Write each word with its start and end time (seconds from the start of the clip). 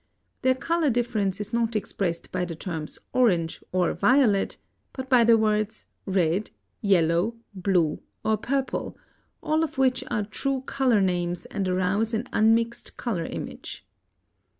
Their 0.41 0.55
color 0.55 0.89
difference 0.89 1.39
is 1.39 1.53
not 1.53 1.75
expressed 1.75 2.31
by 2.31 2.43
the 2.43 2.55
terms 2.55 2.97
"orange" 3.13 3.63
or 3.71 3.93
"violet," 3.93 4.57
but 4.93 5.07
by 5.11 5.23
the 5.23 5.37
words 5.37 5.85
"red," 6.07 6.49
"yellow," 6.81 7.35
"blue," 7.53 8.01
or 8.25 8.35
"purple," 8.37 8.97
all 9.43 9.63
of 9.63 9.77
which 9.77 10.03
are 10.09 10.25
true 10.25 10.61
color 10.65 11.01
names 11.01 11.45
and 11.45 11.67
arouse 11.69 12.15
an 12.15 12.27
unmixed 12.33 12.97
color 12.97 13.25
image. 13.25 13.85